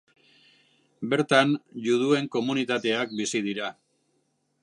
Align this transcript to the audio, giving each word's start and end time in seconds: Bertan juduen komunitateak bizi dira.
Bertan 1.11 1.51
juduen 1.89 2.31
komunitateak 2.37 3.15
bizi 3.23 3.43
dira. 3.51 3.69